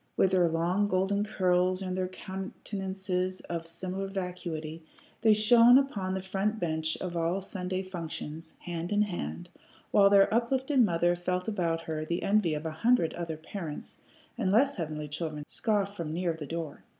With 0.17 0.31
their 0.31 0.49
long 0.49 0.87
golden 0.87 1.23
curls 1.23 1.83
and 1.83 1.95
their 1.95 2.07
countenances 2.07 3.39
of 3.41 3.67
similar 3.67 4.07
vacuity, 4.07 4.83
they 5.21 5.35
shone 5.35 5.77
upon 5.77 6.15
the 6.15 6.23
front 6.23 6.59
bench 6.59 6.97
of 6.97 7.15
all 7.15 7.39
Sunday 7.39 7.83
school 7.83 7.91
functions, 7.91 8.55
hand 8.61 8.91
in 8.91 9.03
hand, 9.03 9.49
while 9.91 10.09
their 10.09 10.33
uplifted 10.33 10.79
mother 10.83 11.13
felt 11.15 11.47
about 11.47 11.81
her 11.81 12.03
the 12.03 12.23
envy 12.23 12.55
of 12.55 12.65
a 12.65 12.71
hundred 12.71 13.13
other 13.13 13.37
parents, 13.37 14.01
and 14.39 14.51
less 14.51 14.75
heavenly 14.77 15.07
children 15.07 15.43
scoffed 15.47 15.95
from 15.95 16.11
near 16.13 16.33
the 16.33 16.47
door. 16.47 16.83